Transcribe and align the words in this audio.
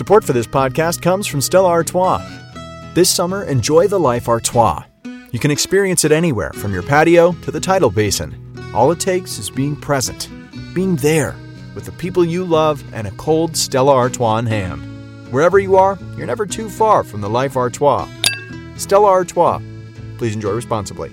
Support 0.00 0.24
for 0.24 0.32
this 0.32 0.46
podcast 0.46 1.02
comes 1.02 1.26
from 1.26 1.42
Stella 1.42 1.68
Artois. 1.68 2.26
This 2.94 3.10
summer, 3.10 3.44
enjoy 3.44 3.86
the 3.86 4.00
life 4.00 4.30
Artois. 4.30 4.82
You 5.30 5.38
can 5.38 5.50
experience 5.50 6.06
it 6.06 6.10
anywhere, 6.10 6.52
from 6.54 6.72
your 6.72 6.82
patio 6.82 7.32
to 7.32 7.50
the 7.50 7.60
tidal 7.60 7.90
basin. 7.90 8.34
All 8.74 8.90
it 8.92 8.98
takes 8.98 9.36
is 9.36 9.50
being 9.50 9.76
present, 9.76 10.30
being 10.72 10.96
there, 10.96 11.36
with 11.74 11.84
the 11.84 11.92
people 11.92 12.24
you 12.24 12.46
love 12.46 12.82
and 12.94 13.08
a 13.08 13.10
cold 13.18 13.54
Stella 13.54 13.92
Artois 13.92 14.38
in 14.38 14.46
hand. 14.46 14.80
Wherever 15.30 15.58
you 15.58 15.76
are, 15.76 15.98
you're 16.16 16.26
never 16.26 16.46
too 16.46 16.70
far 16.70 17.04
from 17.04 17.20
the 17.20 17.28
life 17.28 17.54
Artois. 17.54 18.08
Stella 18.76 19.08
Artois. 19.08 19.60
Please 20.16 20.34
enjoy 20.34 20.52
responsibly. 20.52 21.12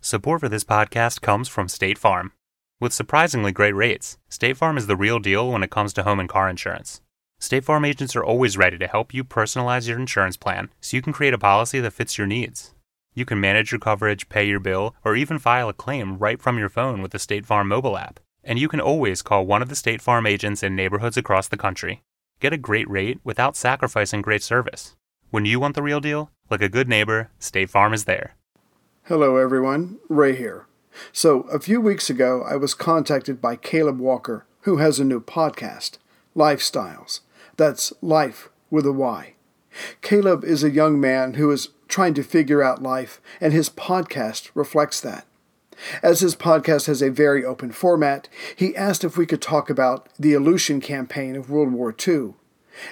Support 0.00 0.40
for 0.40 0.48
this 0.48 0.64
podcast 0.64 1.20
comes 1.20 1.46
from 1.46 1.68
State 1.68 1.98
Farm. 1.98 2.32
With 2.80 2.94
surprisingly 2.94 3.52
great 3.52 3.74
rates, 3.74 4.16
State 4.30 4.56
Farm 4.56 4.78
is 4.78 4.86
the 4.86 4.96
real 4.96 5.18
deal 5.18 5.52
when 5.52 5.62
it 5.62 5.70
comes 5.70 5.92
to 5.92 6.02
home 6.02 6.18
and 6.18 6.26
car 6.26 6.48
insurance. 6.48 7.02
State 7.38 7.62
Farm 7.62 7.84
agents 7.84 8.16
are 8.16 8.24
always 8.24 8.56
ready 8.56 8.78
to 8.78 8.86
help 8.86 9.12
you 9.12 9.22
personalize 9.22 9.86
your 9.86 9.98
insurance 9.98 10.38
plan 10.38 10.70
so 10.80 10.96
you 10.96 11.02
can 11.02 11.12
create 11.12 11.34
a 11.34 11.38
policy 11.38 11.78
that 11.80 11.92
fits 11.92 12.16
your 12.16 12.26
needs. 12.26 12.74
You 13.12 13.26
can 13.26 13.38
manage 13.38 13.70
your 13.70 13.80
coverage, 13.80 14.30
pay 14.30 14.44
your 14.48 14.60
bill, 14.60 14.94
or 15.04 15.14
even 15.14 15.38
file 15.38 15.68
a 15.68 15.74
claim 15.74 16.16
right 16.16 16.40
from 16.40 16.56
your 16.56 16.70
phone 16.70 17.02
with 17.02 17.10
the 17.12 17.18
State 17.18 17.44
Farm 17.44 17.68
mobile 17.68 17.98
app. 17.98 18.18
And 18.42 18.58
you 18.58 18.66
can 18.66 18.80
always 18.80 19.20
call 19.20 19.44
one 19.44 19.60
of 19.60 19.68
the 19.68 19.76
State 19.76 20.00
Farm 20.00 20.26
agents 20.26 20.62
in 20.62 20.74
neighborhoods 20.74 21.18
across 21.18 21.48
the 21.48 21.58
country. 21.58 22.02
Get 22.40 22.54
a 22.54 22.56
great 22.56 22.88
rate 22.88 23.20
without 23.22 23.58
sacrificing 23.58 24.22
great 24.22 24.42
service. 24.42 24.96
When 25.28 25.44
you 25.44 25.60
want 25.60 25.74
the 25.74 25.82
real 25.82 26.00
deal, 26.00 26.30
like 26.48 26.62
a 26.62 26.70
good 26.70 26.88
neighbor, 26.88 27.30
State 27.38 27.68
Farm 27.68 27.92
is 27.92 28.06
there. 28.06 28.36
Hello, 29.02 29.36
everyone. 29.36 29.98
Ray 30.08 30.34
here. 30.34 30.66
So, 31.12 31.42
a 31.42 31.60
few 31.60 31.80
weeks 31.80 32.10
ago, 32.10 32.44
I 32.48 32.56
was 32.56 32.74
contacted 32.74 33.40
by 33.40 33.56
Caleb 33.56 33.98
Walker, 33.98 34.44
who 34.62 34.78
has 34.78 34.98
a 34.98 35.04
new 35.04 35.20
podcast, 35.20 35.98
Lifestyles. 36.36 37.20
That's 37.56 37.92
life 38.00 38.48
with 38.70 38.86
a 38.86 38.92
Y. 38.92 39.34
Caleb 40.02 40.44
is 40.44 40.64
a 40.64 40.70
young 40.70 41.00
man 41.00 41.34
who 41.34 41.50
is 41.50 41.68
trying 41.88 42.14
to 42.14 42.22
figure 42.22 42.62
out 42.62 42.82
life, 42.82 43.20
and 43.40 43.52
his 43.52 43.70
podcast 43.70 44.50
reflects 44.54 45.00
that. 45.00 45.26
As 46.02 46.20
his 46.20 46.36
podcast 46.36 46.86
has 46.86 47.02
a 47.02 47.10
very 47.10 47.44
open 47.44 47.72
format, 47.72 48.28
he 48.54 48.76
asked 48.76 49.04
if 49.04 49.16
we 49.16 49.26
could 49.26 49.40
talk 49.40 49.70
about 49.70 50.08
the 50.18 50.34
Aleutian 50.34 50.80
campaign 50.80 51.36
of 51.36 51.50
World 51.50 51.72
War 51.72 51.94
II, 52.06 52.34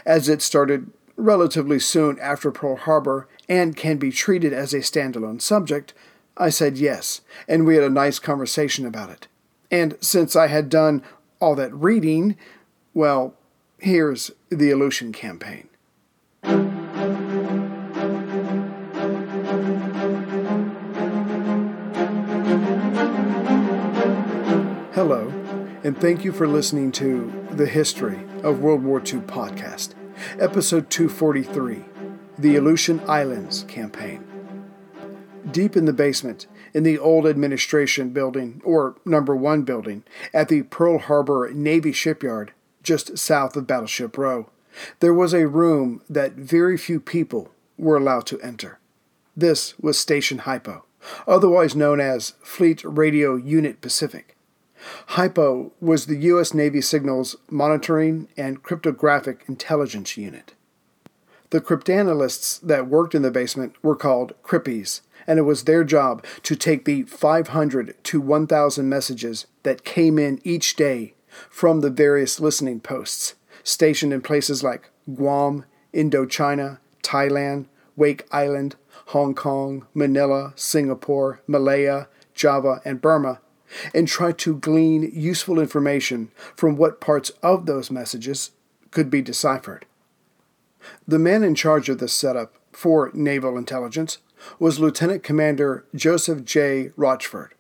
as 0.07 0.29
it 0.29 0.43
started 0.43 0.91
relatively 1.17 1.79
soon 1.79 2.19
after 2.21 2.51
Pearl 2.51 2.77
Harbor 2.77 3.29
and 3.49 3.77
can 3.77 3.97
be 3.99 4.11
treated 4.11 4.53
as 4.53 4.73
a 4.73 4.79
standalone 4.79 5.41
subject. 5.43 5.93
I 6.41 6.51
said 6.51 6.79
yes, 6.79 7.21
and 7.49 7.67
we 7.67 7.75
had 7.75 7.83
a 7.83 7.91
nice 7.91 8.21
conversation 8.21 8.87
about 8.87 9.11
it. 9.11 9.27
And 9.73 9.97
since 10.01 10.37
I 10.37 10.47
had 10.47 10.69
done 10.69 11.03
all 11.41 11.57
that 11.57 11.75
reading, 11.75 12.37
well, 12.95 13.35
here's 13.79 14.31
the 14.49 14.71
Aleutian 14.71 15.13
campaign. 15.13 15.69
Hello, 24.95 25.33
and 25.83 26.01
thank 26.01 26.25
you 26.25 26.31
for 26.31 26.47
listening 26.47 26.93
to 26.93 27.33
the 27.51 27.67
History 27.67 28.21
of 28.45 28.61
World 28.61 28.85
War 28.85 29.01
II 29.01 29.23
podcast, 29.23 29.95
episode 30.39 30.89
243 30.89 31.85
The 32.39 32.55
Aleutian 32.55 33.01
Islands 33.09 33.65
Campaign. 33.65 34.38
Deep 35.51 35.77
in 35.77 35.85
the 35.85 35.93
basement, 35.93 36.47
in 36.75 36.83
the 36.83 36.99
old 36.99 37.27
administration 37.27 38.11
building, 38.11 38.61
or 38.65 38.97
number 39.05 39.35
one 39.35 39.63
building, 39.63 40.05
at 40.35 40.49
the 40.49 40.63
Pearl 40.63 40.99
Harbor 40.99 41.51
Navy 41.53 41.93
shipyard, 41.93 42.53
just 42.83 43.19
south 43.19 43.57
of 43.57 43.67
Battleship 43.67 44.17
Row, 44.19 44.51
there 45.01 45.15
was 45.15 45.35
a 45.35 45.49
room 45.49 46.03
that 46.09 46.33
very 46.33 46.77
few 46.77 47.01
people 47.01 47.51
were 47.77 47.97
allowed 47.97 48.27
to 48.27 48.41
enter. 48.41 48.79
This 49.37 49.79
was 49.79 49.99
Station 49.99 50.39
Hypo, 50.39 50.85
otherwise 51.27 51.77
known 51.77 52.01
as 52.01 52.35
Fleet 52.43 52.83
Radio 52.85 53.37
Unit 53.37 53.81
Pacific. 53.81 54.37
HYPO 55.11 55.73
was 55.81 56.07
the 56.07 56.17
U.S. 56.17 56.55
Navy 56.55 56.81
Signals 56.81 57.37
Monitoring 57.51 58.29
and 58.37 58.63
Cryptographic 58.63 59.45
Intelligence 59.49 60.17
Unit. 60.17 60.55
The 61.51 61.61
cryptanalysts 61.61 62.61
that 62.61 62.89
worked 62.89 63.15
in 63.15 63.23
the 63.23 63.31
basement 63.31 63.75
were 63.83 63.97
called 63.97 64.35
Crippies, 64.43 65.01
and 65.29 65.39
it 65.39 65.43
was 65.43 65.65
their 65.65 65.85
job 65.85 66.25
to 66.43 66.57
take 66.57 66.87
the 66.87 67.03
500 67.05 67.95
to 68.03 68.21
1,000 68.21 68.89
messages 68.89 69.47
that 69.63 69.85
came 69.85 70.19
in 70.19 70.41
each 70.43 70.75
day 70.75 71.15
from 71.51 71.81
the 71.81 71.91
various 71.91 72.41
listening 72.41 72.81
posts, 72.81 73.35
stationed 73.63 74.13
in 74.13 74.23
places 74.23 74.65
like 74.65 74.91
Guam, 75.15 75.67
Indochina, 75.95 76.79
Thailand, 77.03 77.67
Wake 77.95 78.27
Island, 78.33 78.77
Hong 79.09 79.35
Kong, 79.35 79.87
Manila, 79.95 80.55
Singapore, 80.57 81.43
Malaya, 81.47 82.09
Java, 82.35 82.81
and 82.85 83.01
Burma 83.01 83.41
and 83.95 84.09
try 84.09 84.33
to 84.33 84.57
glean 84.57 85.11
useful 85.13 85.61
information 85.61 86.31
from 86.57 86.77
what 86.77 87.01
parts 87.01 87.31
of 87.43 87.67
those 87.67 87.91
messages 87.91 88.53
could 88.91 89.11
be 89.11 89.21
deciphered. 89.21 89.85
The 91.07 91.19
man 91.19 91.43
in 91.43 91.55
charge 91.55 91.89
of 91.89 91.99
this 91.99 92.13
setup 92.13 92.55
for 92.73 93.11
naval 93.13 93.59
intelligence 93.59 94.19
was 94.59 94.81
Lieutenant 94.81 95.23
Commander 95.23 95.85
Joseph 95.95 96.45
J. 96.45 96.91
Rochefort. 96.97 97.55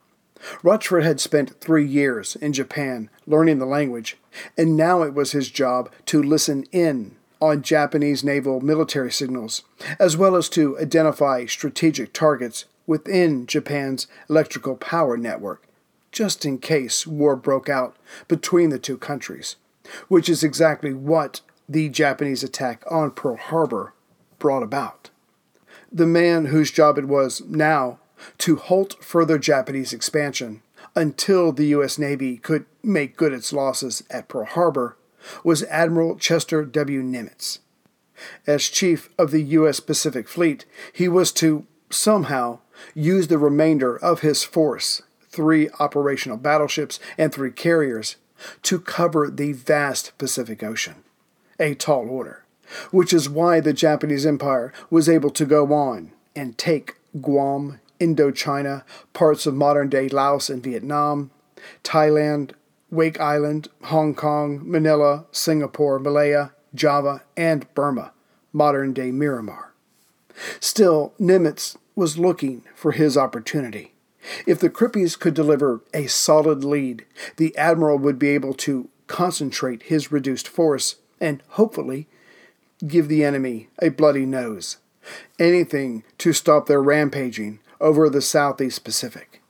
Rochefort 0.62 1.02
had 1.02 1.20
spent 1.20 1.60
three 1.60 1.86
years 1.86 2.36
in 2.36 2.52
Japan 2.52 3.10
learning 3.26 3.58
the 3.58 3.66
language, 3.66 4.16
and 4.56 4.76
now 4.76 5.02
it 5.02 5.14
was 5.14 5.32
his 5.32 5.50
job 5.50 5.90
to 6.06 6.22
listen 6.22 6.64
in 6.70 7.16
on 7.40 7.62
Japanese 7.62 8.24
naval 8.24 8.60
military 8.60 9.10
signals, 9.10 9.62
as 9.98 10.16
well 10.16 10.36
as 10.36 10.48
to 10.50 10.78
identify 10.78 11.46
strategic 11.46 12.12
targets 12.12 12.64
within 12.86 13.46
Japan's 13.46 14.06
electrical 14.28 14.76
power 14.76 15.16
network 15.16 15.68
just 16.12 16.44
in 16.44 16.58
case 16.58 17.06
war 17.06 17.36
broke 17.36 17.68
out 17.68 17.96
between 18.26 18.70
the 18.70 18.78
two 18.78 18.96
countries, 18.96 19.56
which 20.08 20.28
is 20.28 20.42
exactly 20.42 20.92
what 20.92 21.40
the 21.68 21.88
Japanese 21.88 22.42
attack 22.42 22.82
on 22.90 23.10
Pearl 23.10 23.36
Harbor 23.36 23.92
brought 24.38 24.62
about. 24.62 25.10
The 25.90 26.06
man 26.06 26.46
whose 26.46 26.70
job 26.70 26.98
it 26.98 27.06
was 27.06 27.42
now 27.46 27.98
to 28.38 28.56
halt 28.56 29.02
further 29.02 29.38
Japanese 29.38 29.92
expansion 29.92 30.62
until 30.94 31.52
the 31.52 31.66
U.S. 31.66 31.98
Navy 31.98 32.36
could 32.36 32.66
make 32.82 33.16
good 33.16 33.32
its 33.32 33.52
losses 33.52 34.02
at 34.10 34.28
Pearl 34.28 34.44
Harbor 34.44 34.96
was 35.44 35.62
Admiral 35.64 36.16
Chester 36.16 36.64
W. 36.64 37.02
Nimitz. 37.02 37.58
As 38.46 38.68
chief 38.68 39.08
of 39.18 39.30
the 39.30 39.42
U.S. 39.42 39.80
Pacific 39.80 40.28
Fleet, 40.28 40.64
he 40.92 41.08
was 41.08 41.30
to 41.32 41.66
somehow 41.90 42.58
use 42.94 43.28
the 43.28 43.38
remainder 43.38 43.96
of 43.96 44.20
his 44.20 44.42
force 44.42 45.02
three 45.38 45.68
operational 45.78 46.36
battleships, 46.36 46.98
and 47.16 47.32
three 47.32 47.50
carriers 47.50 48.16
to 48.62 48.80
cover 48.80 49.30
the 49.30 49.52
vast 49.52 50.16
Pacific 50.18 50.62
Ocean. 50.62 50.96
A 51.60 51.74
tall 51.74 52.08
order, 52.08 52.44
which 52.90 53.12
is 53.12 53.28
why 53.28 53.60
the 53.60 53.72
Japanese 53.72 54.26
Empire 54.26 54.72
was 54.90 55.08
able 55.08 55.30
to 55.30 55.44
go 55.44 55.72
on 55.72 56.12
and 56.34 56.56
take 56.58 56.96
Guam, 57.20 57.80
Indochina, 58.00 58.84
parts 59.12 59.46
of 59.46 59.54
modern 59.54 59.88
day 59.88 60.08
Laos 60.08 60.48
and 60.50 60.62
Vietnam, 60.62 61.30
Thailand, 61.82 62.52
Wake 62.90 63.20
Island, 63.20 63.68
Hong 63.84 64.14
Kong, 64.14 64.62
Manila, 64.64 65.26
Singapore, 65.32 65.98
Malaya, 65.98 66.52
Java, 66.74 67.22
and 67.36 67.72
Burma, 67.74 68.12
modern 68.52 68.92
day 68.92 69.10
Myanmar. 69.10 69.66
Still, 70.60 71.12
Nimitz 71.18 71.76
was 71.94 72.18
looking 72.18 72.62
for 72.74 72.92
his 72.92 73.16
opportunity. 73.16 73.92
If 74.46 74.60
the 74.60 74.70
Crippies 74.70 75.18
could 75.18 75.34
deliver 75.34 75.80
a 75.92 76.06
solid 76.06 76.64
lead, 76.64 77.04
the 77.36 77.56
Admiral 77.56 77.98
would 77.98 78.18
be 78.18 78.28
able 78.28 78.54
to 78.54 78.88
concentrate 79.06 79.84
his 79.84 80.12
reduced 80.12 80.46
force 80.46 80.96
and, 81.20 81.42
hopefully, 81.50 82.06
give 82.86 83.08
the 83.08 83.24
enemy 83.24 83.68
a 83.80 83.88
bloody 83.88 84.26
nose. 84.26 84.78
Anything 85.38 86.04
to 86.18 86.32
stop 86.32 86.66
their 86.66 86.82
rampaging 86.82 87.60
over 87.80 88.08
the 88.08 88.22
Southeast 88.22 88.84
Pacific. 88.84 89.42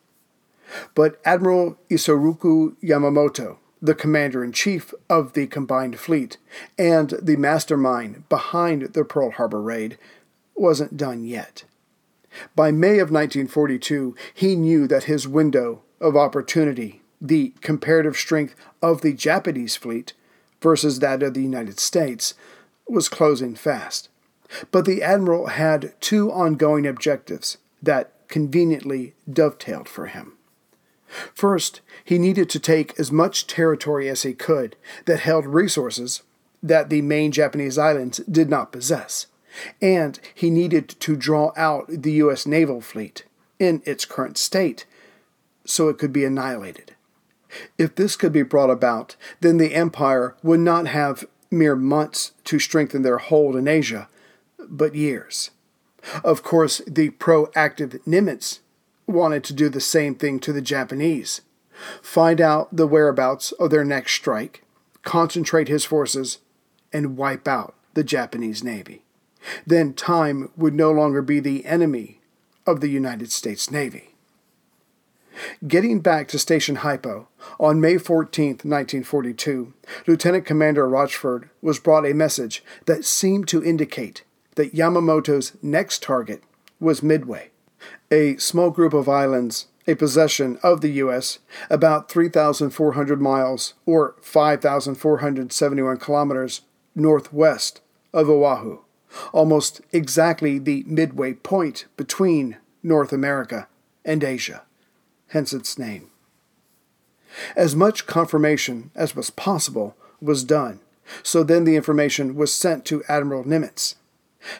But 0.94 1.20
Admiral 1.25 1.78
Isoroku 1.90 2.76
Yamamoto, 2.82 3.56
the 3.80 3.94
commander 3.94 4.44
in 4.44 4.52
chief 4.52 4.92
of 5.08 5.32
the 5.32 5.46
combined 5.46 5.98
fleet 5.98 6.36
and 6.78 7.10
the 7.22 7.36
mastermind 7.36 8.28
behind 8.28 8.82
the 8.94 9.04
Pearl 9.04 9.31
Harbor 9.31 9.62
raid, 9.62 9.98
wasn't 10.54 10.96
done 10.96 11.24
yet. 11.24 11.64
By 12.54 12.70
May 12.70 12.98
of 12.98 13.10
1942, 13.10 14.14
he 14.34 14.56
knew 14.56 14.86
that 14.88 15.04
his 15.04 15.26
window 15.26 15.82
of 16.00 16.16
opportunity, 16.16 17.02
the 17.20 17.54
comparative 17.60 18.16
strength 18.16 18.54
of 18.82 19.00
the 19.00 19.12
Japanese 19.12 19.76
fleet 19.76 20.12
versus 20.60 20.98
that 20.98 21.22
of 21.22 21.34
the 21.34 21.42
United 21.42 21.81
States, 21.81 22.34
was 22.88 23.08
closing 23.08 23.55
fast. 23.55 24.08
But 24.70 24.85
the 24.85 25.02
admiral 25.02 25.49
had 25.49 25.94
two 26.00 26.32
ongoing 26.32 26.87
objectives 26.87 27.58
that 27.82 28.12
conveniently 28.29 29.14
dovetailed 29.31 29.88
for 29.88 30.06
him. 30.06 30.35
First, 31.35 31.81
he 32.05 32.19
needed 32.19 32.50
to 32.50 32.61
take 32.61 32.99
as 32.99 33.11
much 33.11 33.46
territory 33.46 34.08
as 34.08 34.23
he 34.23 34.35
could 34.35 34.76
that 35.06 35.20
held 35.20 35.46
resources, 35.46 36.23
that 36.62 36.90
the 36.90 37.02
main 37.02 37.32
Japanese 37.32 37.79
islands 37.79 38.19
did 38.31 38.50
not 38.50 38.73
possess, 38.73 39.26
and 39.81 40.19
he 40.34 40.50
needed 40.50 40.88
to 40.88 41.17
draw 41.17 41.52
out 41.56 41.87
the 41.88 42.12
U.S. 42.12 42.46
naval 42.46 42.81
fleet 42.81 43.25
in 43.58 43.82
its 43.87 44.05
current 44.05 44.37
state 44.37 44.84
so 45.64 45.88
it 45.88 45.99
could 45.99 46.12
be 46.12 46.25
annihilated. 46.25 46.94
If 47.79 47.94
this 47.94 48.17
could 48.17 48.32
be 48.32 48.43
brought 48.43 48.70
about, 48.70 49.17
then 49.41 49.56
the 49.56 49.75
empire 49.75 50.37
would 50.43 50.61
not 50.61 50.87
have 50.87 51.26
mere 51.50 51.76
months 51.76 52.32
to 52.44 52.58
strengthen 52.58 53.02
their 53.02 53.18
hold 53.18 53.56
in 53.56 53.68
Asia, 53.68 54.08
but 54.58 54.94
years. 54.94 55.50
Of 56.24 56.42
course, 56.42 56.80
the 56.86 57.10
proactive 57.10 58.00
Nimitz 58.06 58.60
wanted 59.06 59.44
to 59.44 59.52
do 59.52 59.68
the 59.68 59.80
same 59.80 60.14
thing 60.14 60.38
to 60.40 60.52
the 60.52 60.62
Japanese 60.62 61.40
find 62.02 62.40
out 62.40 62.74
the 62.74 62.86
whereabouts 62.86 63.52
of 63.52 63.70
their 63.70 63.84
next 63.84 64.12
strike, 64.12 64.64
concentrate 65.02 65.68
his 65.68 65.84
forces, 65.84 66.38
and 66.92 67.16
wipe 67.16 67.46
out 67.46 67.74
the 67.94 68.02
Japanese 68.02 68.64
Navy. 68.64 69.02
Then 69.66 69.94
time 69.94 70.50
would 70.56 70.74
no 70.74 70.90
longer 70.90 71.22
be 71.22 71.40
the 71.40 71.64
enemy 71.66 72.20
of 72.66 72.80
the 72.80 72.88
United 72.88 73.30
States 73.30 73.70
Navy. 73.70 74.14
Getting 75.67 76.00
back 76.00 76.29
to 76.29 76.38
Station 76.38 76.76
Hypo, 76.76 77.29
on 77.61 77.81
May 77.81 77.99
14, 77.99 78.49
1942, 78.49 79.73
Lieutenant 80.06 80.44
Commander 80.44 80.88
Rochefort 80.88 81.49
was 81.62 81.79
brought 81.79 82.06
a 82.06 82.14
message 82.14 82.64
that 82.87 83.05
seemed 83.05 83.49
to 83.49 83.64
indicate 83.64 84.25
that 84.56 84.75
Yamamoto's 84.75 85.52
next 85.62 86.02
target 86.02 86.43
was 86.81 87.02
Midway, 87.02 87.50
a 88.11 88.37
small 88.37 88.70
group 88.70 88.93
of 88.93 89.08
islands, 89.08 89.67
a 89.87 89.94
possession 89.94 90.58
of 90.62 90.81
the 90.81 90.90
U.S., 90.93 91.38
about 91.70 92.11
3,400 92.11 93.20
miles 93.20 93.75
or 93.87 94.14
5,471 94.20 95.96
kilometers 95.96 96.62
northwest 96.94 97.81
of 98.12 98.29
Oahu, 98.29 98.81
almost 99.32 99.81
exactly 99.93 100.58
the 100.58 100.84
midway 100.87 101.32
point 101.32 101.87
between 101.96 102.56
North 102.82 103.12
America 103.12 103.69
and 104.05 104.23
Asia, 104.23 104.62
hence 105.28 105.52
its 105.52 105.78
name. 105.78 106.10
As 107.56 107.76
much 107.76 108.06
confirmation 108.06 108.90
as 108.94 109.14
was 109.14 109.30
possible 109.30 109.96
was 110.20 110.44
done, 110.44 110.80
so 111.22 111.42
then 111.42 111.64
the 111.64 111.76
information 111.76 112.34
was 112.34 112.52
sent 112.52 112.84
to 112.86 113.04
Admiral 113.08 113.44
Nimitz. 113.44 113.94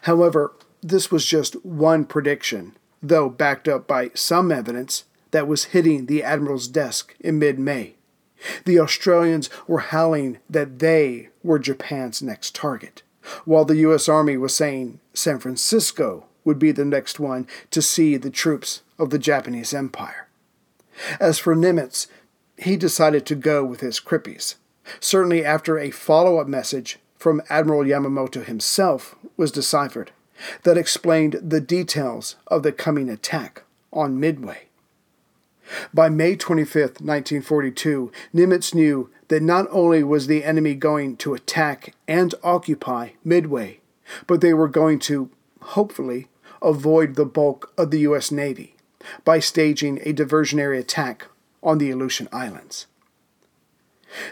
However, 0.03 0.53
this 0.83 1.11
was 1.11 1.25
just 1.25 1.65
one 1.65 2.05
prediction, 2.05 2.77
though 3.03 3.29
backed 3.29 3.69
up 3.69 3.87
by 3.87 4.11
some 4.15 4.53
evidence 4.53 5.05
that 5.31 5.49
was 5.49 5.67
hitting 5.67 6.07
the 6.07 6.23
Admiral's 6.23 6.69
desk 6.69 7.15
in 7.21 7.39
mid 7.39 7.59
May. 7.59 7.95
The 8.65 8.79
Australians 8.79 9.51
were 9.67 9.81
howling 9.81 10.39
that 10.49 10.79
they 10.79 11.29
were 11.43 11.59
Japan's 11.59 12.23
next 12.23 12.55
target, 12.55 13.03
while 13.45 13.65
the 13.65 13.77
U.S. 13.79 14.09
Army 14.09 14.37
was 14.37 14.55
saying 14.55 15.01
San 15.13 15.39
Francisco 15.39 16.27
would 16.45 16.59
be 16.59 16.71
the 16.71 16.85
next 16.85 17.19
one 17.19 17.47
to 17.71 17.83
see 17.83 18.17
the 18.17 18.31
troops 18.31 18.83
of 18.99 19.11
the 19.11 19.19
Japanese 19.19 19.75
Empire. 19.75 20.28
As 21.21 21.39
for 21.39 21.55
Nimitz, 21.55 22.07
he 22.57 22.77
decided 22.77 23.25
to 23.27 23.35
go 23.35 23.65
with 23.65 23.81
his 23.81 24.01
Crippies, 24.01 24.57
certainly 25.01 25.45
after 25.45 25.79
a 25.79 25.91
follow 25.91 26.39
up 26.39 26.49
message 26.49 26.99
from 27.17 27.43
Admiral 27.49 27.85
Yamamoto 27.85 28.45
himself 28.45 29.15
was 29.37 29.53
deciphered 29.53 30.13
that 30.63 30.79
explained 30.79 31.39
the 31.43 31.61
details 31.61 32.37
of 32.47 32.63
the 32.63 32.73
coming 32.73 33.09
attack 33.09 33.63
on 33.93 34.21
Midway. 34.21 34.67
By 35.93 36.09
May 36.09 36.37
25, 36.37 36.81
1942, 37.01 38.13
Nimitz 38.35 38.75
knew 38.75 39.11
that 39.29 39.43
not 39.43 39.67
only 39.71 40.03
was 40.03 40.27
the 40.27 40.45
enemy 40.45 40.75
going 40.75 41.17
to 41.19 41.35
attack 41.35 41.95
and 42.07 42.35
occupy 42.43 43.11
Midway, 43.25 43.81
but 44.27 44.41
they 44.41 44.55
were 44.55 44.69
going 44.69 44.99
to, 45.01 45.31
hopefully, 45.61 46.29
avoid 46.63 47.17
the 47.17 47.27
bulk 47.27 47.73
of 47.77 47.91
the 47.91 48.01
U.S. 48.01 48.31
Navy 48.31 48.75
by 49.25 49.39
staging 49.39 49.99
a 50.03 50.13
diversionary 50.13 50.79
attack 50.79 51.27
on 51.63 51.79
the 51.79 51.91
Aleutian 51.91 52.29
Islands. 52.33 52.87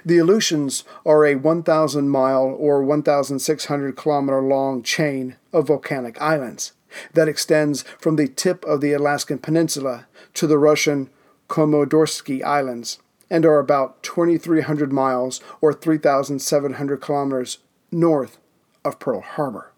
The 0.04 0.18
Aleutians 0.18 0.84
are 1.04 1.26
a 1.26 1.34
1,000 1.34 2.08
mile 2.08 2.56
or 2.58 2.82
1,600 2.82 3.96
kilometer 3.96 4.40
long 4.40 4.82
chain 4.82 5.36
of 5.52 5.66
volcanic 5.66 6.20
islands 6.20 6.72
that 7.12 7.28
extends 7.28 7.82
from 7.98 8.16
the 8.16 8.28
tip 8.28 8.64
of 8.64 8.80
the 8.80 8.92
Alaskan 8.92 9.38
Peninsula 9.38 10.06
to 10.34 10.46
the 10.46 10.58
Russian 10.58 11.10
Komandorski 11.48 12.42
Islands 12.42 12.98
and 13.28 13.44
are 13.44 13.58
about 13.58 14.02
2,300 14.02 14.92
miles 14.92 15.40
or 15.60 15.72
3,700 15.72 17.00
kilometers 17.00 17.58
north 17.90 18.38
of 18.84 18.98
Pearl 18.98 19.20
Harbor. 19.20 19.72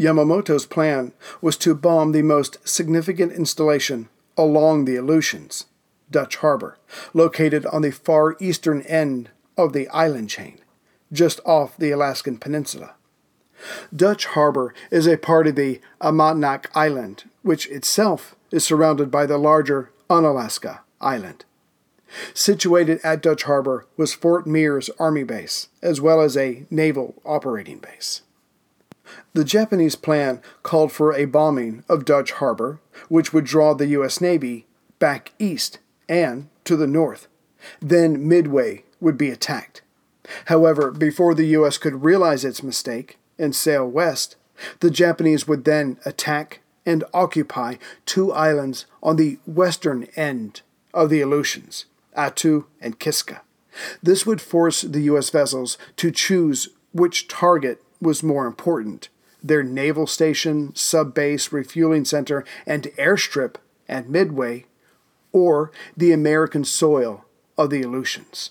Yamamoto's 0.00 0.64
plan 0.64 1.12
was 1.42 1.58
to 1.58 1.74
bomb 1.74 2.12
the 2.12 2.22
most 2.22 2.56
significant 2.66 3.32
installation 3.32 4.08
along 4.34 4.86
the 4.86 4.96
Aleutians, 4.96 5.66
Dutch 6.10 6.36
Harbor, 6.36 6.78
located 7.12 7.66
on 7.66 7.82
the 7.82 7.90
far 7.90 8.34
eastern 8.40 8.80
end 8.82 9.28
of 9.58 9.74
the 9.74 9.86
island 9.88 10.30
chain, 10.30 10.58
just 11.12 11.38
off 11.44 11.76
the 11.76 11.90
Alaskan 11.90 12.38
Peninsula. 12.38 12.94
Dutch 13.94 14.24
Harbor 14.24 14.72
is 14.90 15.06
a 15.06 15.18
part 15.18 15.46
of 15.46 15.56
the 15.56 15.82
Amaknak 16.00 16.66
Island, 16.74 17.24
which 17.42 17.68
itself 17.68 18.34
is 18.50 18.64
surrounded 18.64 19.10
by 19.10 19.26
the 19.26 19.36
larger 19.36 19.90
Unalaska 20.08 20.80
Island. 20.98 21.44
Situated 22.32 23.00
at 23.04 23.20
Dutch 23.20 23.42
Harbor 23.42 23.86
was 23.98 24.14
Fort 24.14 24.46
Mears 24.46 24.88
Army 24.98 25.24
Base, 25.24 25.68
as 25.82 26.00
well 26.00 26.22
as 26.22 26.38
a 26.38 26.64
naval 26.70 27.20
operating 27.26 27.78
base. 27.78 28.22
The 29.32 29.44
Japanese 29.44 29.96
plan 29.96 30.40
called 30.62 30.92
for 30.92 31.12
a 31.12 31.24
bombing 31.24 31.84
of 31.88 32.04
Dutch 32.04 32.32
Harbor, 32.32 32.80
which 33.08 33.32
would 33.32 33.44
draw 33.44 33.74
the 33.74 33.86
U.S. 33.88 34.20
Navy 34.20 34.66
back 34.98 35.32
east 35.38 35.78
and 36.08 36.48
to 36.64 36.76
the 36.76 36.86
north. 36.86 37.28
Then 37.80 38.26
Midway 38.26 38.84
would 39.00 39.16
be 39.16 39.30
attacked. 39.30 39.82
However, 40.46 40.90
before 40.90 41.34
the 41.34 41.46
U.S. 41.46 41.78
could 41.78 42.04
realize 42.04 42.44
its 42.44 42.62
mistake 42.62 43.18
and 43.38 43.54
sail 43.54 43.86
west, 43.86 44.36
the 44.80 44.90
Japanese 44.90 45.48
would 45.48 45.64
then 45.64 45.98
attack 46.04 46.60
and 46.86 47.04
occupy 47.12 47.76
two 48.06 48.32
islands 48.32 48.86
on 49.02 49.16
the 49.16 49.38
western 49.46 50.04
end 50.16 50.62
of 50.92 51.10
the 51.10 51.20
Aleutians, 51.20 51.86
Attu 52.16 52.64
and 52.80 52.98
Kiska. 52.98 53.42
This 54.02 54.26
would 54.26 54.40
force 54.40 54.82
the 54.82 55.02
U.S. 55.02 55.30
vessels 55.30 55.78
to 55.96 56.10
choose 56.10 56.68
which 56.92 57.28
target 57.28 57.82
was 58.00 58.22
more 58.22 58.46
important 58.46 59.08
their 59.42 59.62
naval 59.62 60.06
station, 60.06 60.74
sub 60.74 61.14
base, 61.14 61.52
refueling 61.52 62.04
center, 62.04 62.44
and 62.66 62.84
airstrip 62.98 63.56
at 63.88 64.08
Midway, 64.08 64.66
or 65.32 65.72
the 65.96 66.12
American 66.12 66.64
soil 66.64 67.24
of 67.56 67.70
the 67.70 67.82
Aleutians. 67.82 68.50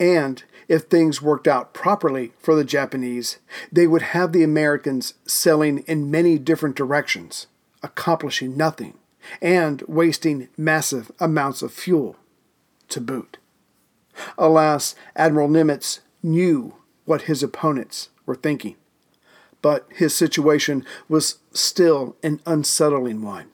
And 0.00 0.42
if 0.68 0.82
things 0.84 1.22
worked 1.22 1.46
out 1.46 1.74
properly 1.74 2.32
for 2.38 2.54
the 2.54 2.64
Japanese, 2.64 3.38
they 3.70 3.86
would 3.86 4.02
have 4.02 4.32
the 4.32 4.42
Americans 4.42 5.14
sailing 5.26 5.78
in 5.86 6.10
many 6.10 6.38
different 6.38 6.76
directions, 6.76 7.46
accomplishing 7.82 8.56
nothing, 8.56 8.94
and 9.40 9.82
wasting 9.86 10.48
massive 10.56 11.12
amounts 11.20 11.62
of 11.62 11.72
fuel 11.72 12.16
to 12.88 13.00
boot. 13.00 13.38
Alas, 14.36 14.94
Admiral 15.14 15.48
Nimitz 15.48 16.00
knew 16.22 16.74
what 17.04 17.22
his 17.22 17.42
opponents 17.42 18.08
were 18.26 18.34
thinking, 18.34 18.76
but 19.60 19.86
his 19.90 20.14
situation 20.14 20.84
was 21.08 21.38
still 21.52 22.16
an 22.22 22.40
unsettling 22.46 23.22
one. 23.22 23.46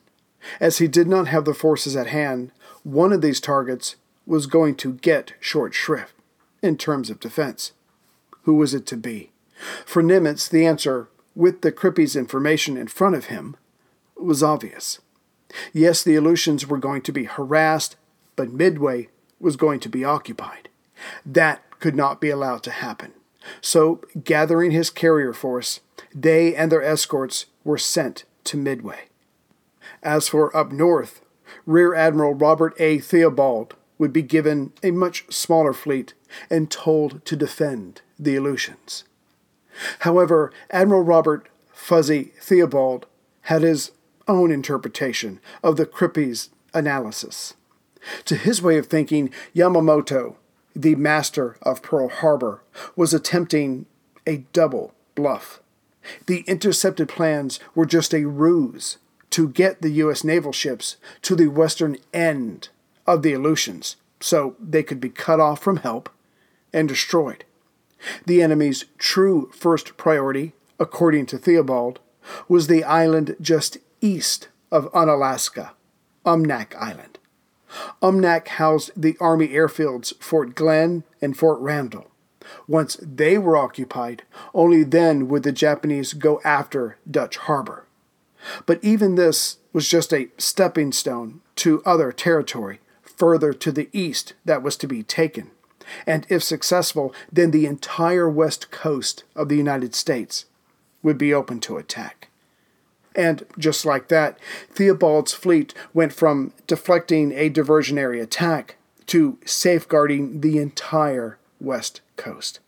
As 0.61 0.79
he 0.79 0.89
did 0.89 1.07
not 1.09 1.29
have 1.29 1.45
the 1.45 1.55
forces 1.55 1.97
at 1.97 2.07
hand, 2.09 2.53
one 2.83 3.13
of 3.13 3.21
these 3.21 3.41
targets 3.41 3.97
was 4.27 4.47
going 4.47 4.75
to 4.77 4.95
get 4.95 5.35
short 5.41 5.75
shrift 5.75 6.15
in 6.63 6.77
terms 6.77 7.11
of 7.11 7.21
defense. 7.21 7.73
Who 8.43 8.55
was 8.55 8.75
it 8.75 8.87
to 8.87 8.97
be? 8.97 9.31
For 9.85 10.03
Nimitz, 10.03 10.49
the 10.49 10.65
answer, 10.65 11.09
with 11.35 11.63
the 11.63 11.73
Crippies 11.73 12.19
information 12.19 12.77
in 12.77 12.89
front 12.89 13.17
of 13.17 13.27
him, 13.27 13.57
was 14.17 14.43
obvious. 14.43 15.01
Yes, 15.73 16.03
the 16.03 16.17
Aleutians 16.17 16.67
were 16.67 16.79
going 16.79 17.03
to 17.03 17.13
be 17.13 17.25
harassed, 17.25 17.97
but 18.37 18.53
Midway 18.53 19.09
was 19.41 19.57
going 19.57 19.81
to 19.81 19.89
be 19.89 20.05
occupied. 20.05 20.69
That 21.25 21.63
could 21.81 21.95
not 21.95 22.21
be 22.21 22.31
allowed 22.31 22.63
to 22.65 22.71
happen. 22.71 23.13
So, 23.61 24.01
gathering 24.25 24.71
his 24.71 24.91
carrier 24.91 25.33
force, 25.33 25.81
they 26.15 26.55
and 26.55 26.73
their 26.73 26.83
escorts 26.83 27.47
were 27.65 27.79
sent 27.79 28.25
to 28.45 28.57
Midway. 28.57 29.09
As 30.03 30.29
for 30.29 30.55
up 30.57 30.73
north, 30.73 31.21
Rear 31.67 31.95
Admiral 31.95 32.35
Robert 32.35 32.75
A. 32.79 32.99
Theobald 32.99 33.75
would 33.99 34.13
be 34.13 34.23
given 34.23 34.73
a 34.83 34.91
much 34.91 35.25
smaller 35.33 35.73
fleet 35.73 36.15
and 36.49 36.71
told 36.71 37.25
to 37.25 37.37
defend 37.37 38.01
the 38.19 38.37
Aleutians. 38.37 39.05
However, 40.01 40.53
Admiral 40.71 41.03
Robert 41.03 41.49
Fuzzy 41.73 42.33
Theobald 42.41 43.07
had 43.43 43.63
his 43.63 43.93
own 44.27 44.51
interpretation 44.51 45.41
of 45.63 45.77
the 45.77 45.87
Crippies' 45.87 46.51
analysis. 46.75 47.55
To 48.27 48.37
his 48.37 48.63
way 48.63 48.79
of 48.79 48.87
thinking, 48.87 49.31
Yamamoto, 49.55 50.37
the 50.79 50.95
master 50.95 51.57
of 51.63 51.83
Pearl 51.83 52.09
Harbor, 52.09 52.63
was 52.95 53.13
attempting 53.13 53.87
a 54.27 54.39
double 54.53 54.95
bluff. 55.17 55.61
The 56.27 56.45
intercepted 56.47 57.09
plans 57.09 57.59
were 57.75 57.85
just 57.85 58.15
a 58.15 58.27
ruse 58.27 58.99
to 59.31 59.49
get 59.49 59.83
the 59.83 59.91
U.S. 59.91 60.23
naval 60.23 60.53
ships 60.53 60.97
to 61.23 61.35
the 61.35 61.49
western 61.49 61.97
end 62.15 62.69
of 63.07 63.23
the 63.23 63.33
Aleutians 63.33 63.97
so 64.21 64.55
they 64.61 64.83
could 64.83 65.01
be 65.01 65.11
cut 65.11 65.41
off 65.41 65.61
from 65.61 65.79
help 65.79 66.09
and 66.73 66.89
destroyed. 66.89 67.45
The 68.25 68.41
enemy's 68.41 68.85
true 68.99 69.51
first 69.53 69.97
priority, 69.97 70.53
according 70.79 71.27
to 71.27 71.39
Theobald, 71.39 71.99
was 72.49 72.69
the 72.69 72.85
island 72.85 73.35
just 73.41 73.79
east 74.01 74.49
of 74.71 74.89
Unalaska, 74.95 75.73
Umnak 76.25 76.77
Island. 76.77 77.18
Umnak 78.03 78.49
housed 78.49 78.91
the 78.97 79.17
Army 79.21 79.49
airfields 79.49 80.15
Fort 80.21 80.55
Glenn 80.55 81.05
and 81.21 81.37
Fort 81.37 81.61
Randall. 81.61 82.11
Once 82.67 82.97
they 83.03 83.37
were 83.37 83.57
occupied, 83.57 84.23
only 84.55 84.83
then 84.83 85.29
would 85.29 85.43
the 85.43 85.53
Japanese 85.53 86.15
go 86.15 86.41
after 86.45 86.97
Dutch 87.11 87.37
Harbor. 87.37 87.85
But 88.67 88.83
even 88.83 89.17
this 89.17 89.59
was 89.73 89.89
just 89.89 90.13
a 90.13 90.29
stepping 90.39 90.93
stone 90.93 91.41
to 91.57 91.83
other 91.85 92.13
territory 92.13 92.81
further 93.03 93.53
to 93.53 93.73
the 93.73 93.89
east 93.93 94.35
that 94.45 94.63
was 94.63 94.77
to 94.77 94.87
be 94.87 95.03
taken. 95.03 95.51
And 96.07 96.27
if 96.29 96.43
successful, 96.43 97.13
then 97.33 97.51
the 97.51 97.67
entire 97.67 98.29
west 98.29 98.71
coast 98.71 99.25
of 99.35 99.49
the 99.49 99.57
United 99.57 99.95
States 99.95 100.45
would 101.03 101.19
be 101.19 101.35
open 101.35 101.61
to 101.61 101.79
attack. 101.79 102.28
And 103.19 103.45
just 103.59 103.85
like 103.85 104.07
that, 104.09 104.39
Theobald's 104.71 105.35
fleet 105.35 105.75
went 105.93 106.13
from 106.13 106.53
deflecting 106.69 107.33
a 107.33 107.51
diversionary 107.51 108.23
attack 108.23 108.77
to 109.07 109.39
safeguarding 109.45 110.41
the 110.41 110.59
entire 110.59 111.37
west 111.61 112.01
coast, 112.17 112.61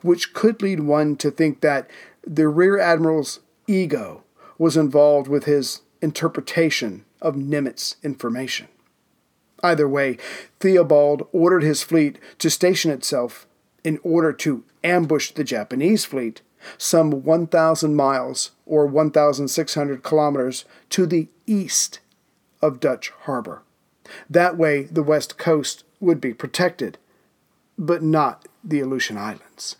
which 0.00 0.32
could 0.32 0.62
lead 0.62 0.80
one 0.80 1.16
to 1.16 1.30
think 1.30 1.60
that 1.60 1.90
the 2.26 2.48
Rear 2.48 2.78
Admiral's 2.78 3.40
ego 3.66 4.24
was 4.56 4.74
involved 4.74 5.28
with 5.28 5.44
his 5.44 5.82
interpretation 6.00 7.04
of 7.20 7.34
Nimitz 7.34 7.96
information. 8.02 8.68
Either 9.62 9.86
way, 9.86 10.16
Theobald 10.60 11.28
ordered 11.30 11.62
his 11.62 11.82
fleet 11.82 12.18
to 12.38 12.48
station 12.48 12.90
itself 12.90 13.46
in 13.84 14.00
order 14.02 14.32
to 14.32 14.64
ambush 14.82 15.32
the 15.32 15.44
Japanese 15.44 16.06
fleet 16.06 16.40
some 16.78 17.22
1,000 17.24 17.94
miles 17.94 18.50
or 18.66 18.86
1,600 18.86 20.02
kilometers 20.02 20.64
to 20.90 21.06
the 21.06 21.28
east 21.46 22.00
of 22.62 22.80
Dutch 22.80 23.10
Harbor. 23.22 23.62
That 24.28 24.56
way, 24.56 24.84
the 24.84 25.02
west 25.02 25.38
coast 25.38 25.84
would 26.00 26.20
be 26.20 26.34
protected, 26.34 26.98
but 27.78 28.02
not 28.02 28.46
the 28.64 28.80
Aleutian 28.80 29.16
Islands. 29.16 29.76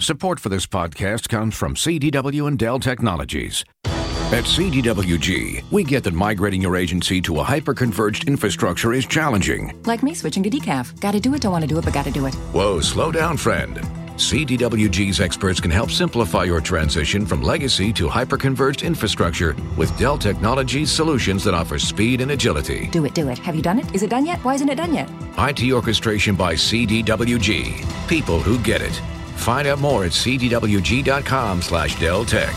Support 0.00 0.40
for 0.40 0.48
this 0.48 0.66
podcast 0.66 1.28
comes 1.28 1.54
from 1.54 1.74
CDW 1.74 2.46
and 2.48 2.58
Dell 2.58 2.78
Technologies. 2.80 3.64
At 3.84 4.44
CDWG, 4.44 5.70
we 5.70 5.84
get 5.84 6.02
that 6.04 6.14
migrating 6.14 6.60
your 6.60 6.76
agency 6.76 7.20
to 7.20 7.38
a 7.38 7.44
hyper-converged 7.44 8.26
infrastructure 8.26 8.92
is 8.92 9.06
challenging. 9.06 9.80
Like 9.84 10.02
me 10.02 10.12
switching 10.14 10.42
to 10.42 10.50
decaf. 10.50 10.98
Gotta 11.00 11.20
do 11.20 11.34
it, 11.34 11.42
don't 11.42 11.52
want 11.52 11.62
to 11.62 11.68
do 11.68 11.78
it, 11.78 11.84
but 11.84 11.94
gotta 11.94 12.10
do 12.10 12.26
it. 12.26 12.34
Whoa, 12.52 12.80
slow 12.80 13.12
down, 13.12 13.36
friend. 13.36 13.80
CDWG's 14.16 15.20
experts 15.20 15.60
can 15.60 15.70
help 15.70 15.90
simplify 15.90 16.44
your 16.44 16.60
transition 16.60 17.26
from 17.26 17.42
legacy 17.42 17.92
to 17.94 18.08
hyper-converged 18.08 18.82
infrastructure 18.82 19.56
with 19.76 19.96
Dell 19.98 20.16
Technologies 20.16 20.90
solutions 20.90 21.42
that 21.44 21.54
offer 21.54 21.78
speed 21.78 22.20
and 22.20 22.30
agility. 22.30 22.86
Do 22.88 23.04
it, 23.04 23.14
do 23.14 23.28
it. 23.28 23.38
Have 23.38 23.56
you 23.56 23.62
done 23.62 23.80
it? 23.80 23.94
Is 23.94 24.02
it 24.02 24.10
done 24.10 24.24
yet? 24.24 24.38
Why 24.44 24.54
isn't 24.54 24.68
it 24.68 24.76
done 24.76 24.94
yet? 24.94 25.10
IT 25.38 25.72
orchestration 25.72 26.36
by 26.36 26.54
CDWG. 26.54 28.08
People 28.08 28.40
who 28.40 28.58
get 28.58 28.80
it. 28.80 28.94
Find 29.36 29.66
out 29.66 29.80
more 29.80 30.04
at 30.04 30.12
cdwg.com 30.12 31.62
slash 31.62 31.98
Dell 31.98 32.24
Tech. 32.24 32.54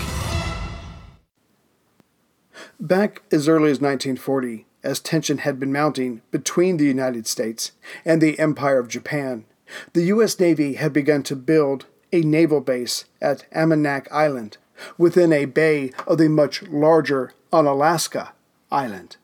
Back 2.79 3.23
as 3.31 3.47
early 3.47 3.71
as 3.71 3.81
1940, 3.81 4.67
as 4.83 4.99
tension 4.99 5.39
had 5.39 5.59
been 5.59 5.73
mounting 5.73 6.21
between 6.29 6.77
the 6.77 6.85
United 6.85 7.25
States 7.25 7.71
and 8.05 8.21
the 8.21 8.37
Empire 8.37 8.77
of 8.77 8.87
Japan, 8.87 9.45
the 9.93 10.03
U.S. 10.03 10.39
Navy 10.39 10.73
had 10.73 10.93
begun 10.93 11.23
to 11.23 11.35
build 11.35 11.85
a 12.11 12.21
naval 12.21 12.61
base 12.61 13.05
at 13.21 13.49
Amaknak 13.51 14.07
Island 14.11 14.57
within 14.97 15.33
a 15.33 15.45
bay 15.45 15.91
of 16.05 16.17
the 16.17 16.29
much 16.29 16.63
larger 16.63 17.33
Unalaska 17.51 18.33
Island. 18.71 19.17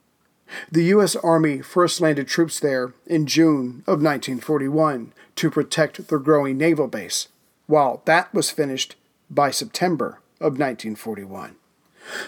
The 0.71 0.83
U.S. 0.85 1.15
Army 1.15 1.61
first 1.61 2.01
landed 2.01 2.27
troops 2.27 2.59
there 2.59 2.93
in 3.07 3.25
June 3.25 3.83
of 3.87 4.01
1941 4.01 5.13
to 5.35 5.49
protect 5.49 6.07
their 6.07 6.19
growing 6.19 6.57
naval 6.57 6.87
base, 6.87 7.27
while 7.65 8.01
that 8.05 8.33
was 8.33 8.51
finished 8.51 8.95
by 9.29 9.49
September 9.49 10.19
of 10.39 10.59
1941. 10.59 11.55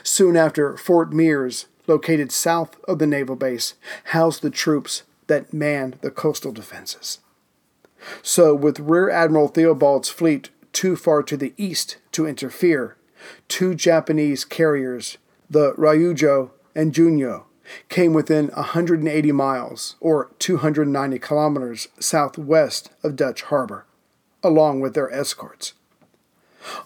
Soon 0.04 0.38
after, 0.38 0.78
Fort 0.78 1.14
Mears, 1.14 1.68
located 1.86 2.32
south 2.32 2.78
of 2.86 2.98
the 3.00 3.08
naval 3.08 3.36
base, 3.36 3.76
housed 4.06 4.42
the 4.42 4.50
troops 4.50 5.04
that 5.28 5.54
manned 5.54 5.98
the 6.02 6.12
coastal 6.12 6.52
defenses. 6.52 7.20
So, 8.22 8.54
with 8.54 8.80
Rear 8.80 9.10
Admiral 9.10 9.48
Theobald's 9.48 10.10
fleet 10.10 10.50
too 10.74 10.96
far 10.96 11.24
to 11.24 11.38
the 11.38 11.54
east 11.58 11.98
to 12.12 12.28
interfere, 12.28 12.98
two 13.48 13.76
Japanese 13.76 14.46
carriers, 14.46 15.18
the 15.50 15.74
Ryujo 15.74 16.52
and 16.76 16.94
Junyo, 16.94 17.44
came 17.90 18.14
within 18.14 18.48
180 18.50 19.32
miles, 19.32 19.96
or 20.00 20.32
290 20.40 21.20
kilometers, 21.20 21.88
southwest 22.00 22.92
of 23.04 23.16
Dutch 23.16 23.44
Harbor, 23.44 23.86
along 24.44 24.82
with 24.82 24.94
their 24.94 25.12
escorts. 25.12 25.74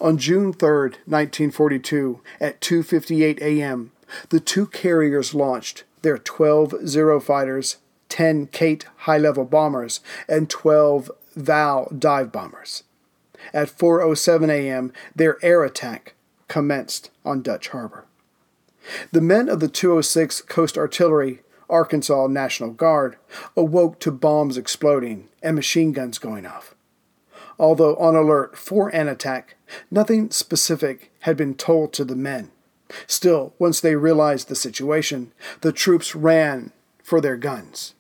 On 0.01 0.18
June 0.18 0.54
3, 0.54 0.70
1942, 1.06 2.22
at 2.39 2.60
2:58 2.62 3.42
a.m., 3.42 3.92
the 4.30 4.39
two 4.39 4.68
carriers 4.68 5.34
launched 5.34 5.84
their 6.01 6.18
12 6.18 6.88
Zero 6.88 7.20
fighters, 7.20 7.78
10 8.10 8.48
Kate 8.48 8.86
high-level 8.98 9.46
bombers, 9.46 10.01
and 10.28 10.50
12 10.50 11.12
Val 11.36 11.92
dive 11.98 12.32
bombers. 12.32 12.84
At 13.54 13.70
4:07 13.70 14.50
a.m., 14.50 14.92
their 15.16 15.38
air 15.42 15.63
attack 15.63 16.16
commenced 16.48 17.12
on 17.24 17.42
Dutch 17.42 17.70
Harbor. 17.70 18.06
The 19.12 19.22
men 19.22 19.48
of 19.48 19.60
the 19.60 19.68
206 19.68 20.42
Coast 20.42 20.78
Artillery, 20.78 21.42
Arkansas 21.70 22.28
National 22.28 22.72
Guard, 22.72 23.18
awoke 23.56 24.00
to 24.00 24.12
bombs 24.12 24.58
exploding 24.58 25.30
and 25.42 25.56
machine 25.56 25.92
guns 25.92 26.18
going 26.18 26.46
off. 26.46 26.75
Although 27.60 27.96
on 27.98 28.16
alert 28.16 28.58
for 28.58 28.89
an 28.89 29.08
attack, 29.08 29.56
nothing 29.92 30.32
specific 30.32 31.12
had 31.22 31.38
been 31.38 31.54
told 31.54 31.94
to 31.94 32.06
the 32.06 32.16
men. 32.16 32.51
Still, 33.06 33.54
once 33.60 33.80
they 33.80 33.96
realized 33.96 34.48
the 34.48 34.56
situation, 34.56 35.32
the 35.62 35.72
troops 35.72 36.16
ran 36.16 36.72
for 37.04 37.22
their 37.22 37.38
guns. 37.38 37.94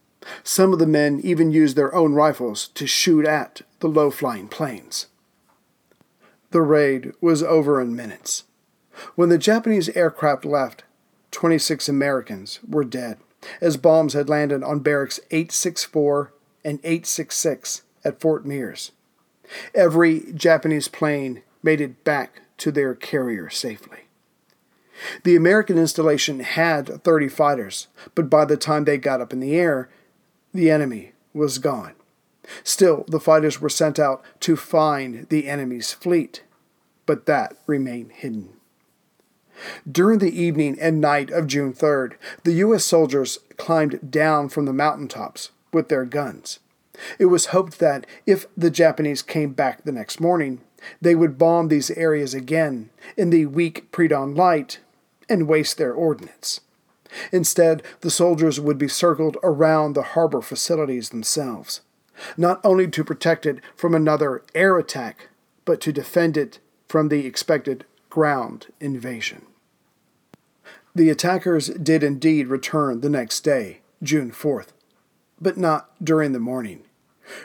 Some 0.43 0.73
of 0.73 0.79
the 0.79 0.87
men 0.87 1.19
even 1.23 1.51
used 1.51 1.75
their 1.75 1.93
own 1.95 2.13
rifles 2.13 2.67
to 2.69 2.85
shoot 2.87 3.25
at 3.25 3.61
the 3.79 3.87
low 3.87 4.11
flying 4.11 4.47
planes. 4.47 5.07
The 6.51 6.61
raid 6.61 7.13
was 7.21 7.43
over 7.43 7.79
in 7.79 7.95
minutes. 7.95 8.43
When 9.15 9.29
the 9.29 9.37
Japanese 9.37 9.89
aircraft 9.89 10.45
left, 10.45 10.83
26 11.31 11.87
Americans 11.87 12.59
were 12.67 12.83
dead, 12.83 13.19
as 13.61 13.77
bombs 13.77 14.13
had 14.13 14.29
landed 14.29 14.63
on 14.63 14.79
barracks 14.79 15.19
864 15.31 16.33
and 16.65 16.79
866 16.83 17.83
at 18.03 18.19
Fort 18.19 18.45
Mears. 18.45 18.91
Every 19.73 20.31
Japanese 20.33 20.87
plane 20.87 21.43
made 21.63 21.81
it 21.81 22.03
back 22.03 22.41
to 22.57 22.71
their 22.71 22.95
carrier 22.95 23.49
safely. 23.49 23.99
The 25.23 25.35
American 25.35 25.77
installation 25.77 26.41
had 26.41 27.03
30 27.03 27.29
fighters, 27.29 27.87
but 28.15 28.29
by 28.29 28.43
the 28.45 28.57
time 28.57 28.83
they 28.83 28.97
got 28.97 29.21
up 29.21 29.31
in 29.31 29.39
the 29.39 29.55
air, 29.55 29.89
the 30.53 30.69
enemy 30.69 31.13
was 31.33 31.57
gone. 31.57 31.93
Still, 32.63 33.05
the 33.07 33.19
fighters 33.19 33.61
were 33.61 33.69
sent 33.69 33.99
out 33.99 34.23
to 34.41 34.55
find 34.55 35.27
the 35.29 35.47
enemy's 35.47 35.93
fleet, 35.93 36.43
but 37.05 37.25
that 37.25 37.55
remained 37.67 38.11
hidden. 38.11 38.53
During 39.89 40.19
the 40.19 40.41
evening 40.41 40.77
and 40.79 41.01
night 41.01 41.29
of 41.31 41.47
June 41.47 41.73
3rd, 41.73 42.13
the 42.43 42.53
U.S. 42.53 42.85
soldiers 42.85 43.39
climbed 43.57 44.11
down 44.11 44.49
from 44.49 44.65
the 44.65 44.73
mountaintops 44.73 45.51
with 45.73 45.89
their 45.89 46.05
guns. 46.05 46.59
It 47.17 47.25
was 47.25 47.47
hoped 47.47 47.79
that 47.79 48.05
if 48.25 48.45
the 48.57 48.71
Japanese 48.71 49.21
came 49.21 49.53
back 49.53 49.83
the 49.83 49.91
next 49.91 50.19
morning, 50.19 50.61
they 51.01 51.15
would 51.15 51.37
bomb 51.37 51.67
these 51.67 51.91
areas 51.91 52.33
again 52.33 52.89
in 53.17 53.29
the 53.29 53.45
weak 53.45 53.91
pre 53.91 54.07
dawn 54.07 54.33
light 54.35 54.79
and 55.27 55.47
waste 55.47 55.77
their 55.77 55.93
ordnance. 55.93 56.61
Instead, 57.31 57.83
the 58.01 58.11
soldiers 58.11 58.59
would 58.59 58.77
be 58.77 58.87
circled 58.87 59.37
around 59.43 59.93
the 59.93 60.01
harbor 60.01 60.41
facilities 60.41 61.09
themselves, 61.09 61.81
not 62.37 62.59
only 62.63 62.87
to 62.87 63.03
protect 63.03 63.45
it 63.45 63.59
from 63.75 63.93
another 63.93 64.43
air 64.53 64.77
attack, 64.77 65.29
but 65.65 65.81
to 65.81 65.91
defend 65.91 66.37
it 66.37 66.59
from 66.87 67.09
the 67.09 67.25
expected 67.25 67.85
ground 68.09 68.67
invasion. 68.79 69.45
The 70.95 71.09
attackers 71.09 71.67
did 71.69 72.03
indeed 72.03 72.47
return 72.47 73.01
the 73.01 73.09
next 73.09 73.41
day, 73.41 73.81
June 74.01 74.31
4th, 74.31 74.69
but 75.39 75.57
not 75.57 75.91
during 76.03 76.31
the 76.31 76.39
morning. 76.39 76.83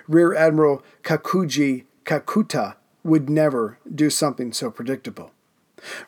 Rear 0.09 0.35
Admiral 0.35 0.83
Kakuji 1.03 1.85
Kakuta 2.05 2.77
would 3.03 3.29
never 3.29 3.79
do 3.95 4.09
something 4.09 4.53
so 4.53 4.71
predictable. 4.71 5.33